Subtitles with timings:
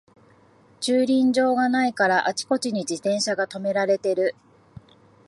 [0.79, 4.33] 駐輪場がないからあちこちに自転車がとめられてる